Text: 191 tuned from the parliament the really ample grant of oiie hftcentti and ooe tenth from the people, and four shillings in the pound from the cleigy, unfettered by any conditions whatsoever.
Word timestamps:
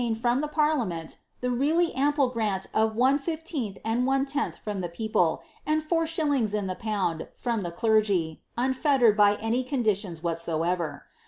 191 0.01 0.17
tuned 0.17 0.21
from 0.23 0.41
the 0.41 0.51
parliament 0.51 1.17
the 1.41 1.51
really 1.51 1.93
ample 1.93 2.29
grant 2.29 2.65
of 2.73 2.93
oiie 2.95 3.21
hftcentti 3.21 3.77
and 3.85 4.07
ooe 4.07 4.25
tenth 4.27 4.57
from 4.57 4.81
the 4.81 4.89
people, 4.89 5.43
and 5.63 5.83
four 5.83 6.07
shillings 6.07 6.55
in 6.55 6.65
the 6.65 6.73
pound 6.73 7.27
from 7.35 7.61
the 7.61 7.69
cleigy, 7.71 8.41
unfettered 8.57 9.15
by 9.15 9.35
any 9.35 9.63
conditions 9.63 10.23
whatsoever. 10.23 11.05